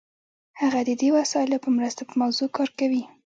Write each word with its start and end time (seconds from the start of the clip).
هغه 0.61 0.79
د 0.87 0.89
دې 1.01 1.09
وسایلو 1.17 1.57
په 1.65 1.69
مرسته 1.77 2.01
په 2.09 2.13
موضوع 2.21 2.47
کار 2.57 2.69
کوي. 2.79 3.03